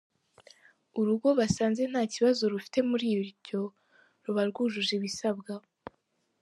[0.99, 3.61] Urugo basanze nta kibazo rufite muri ibyo,
[4.23, 5.53] ruba rwujuje ibisabwa.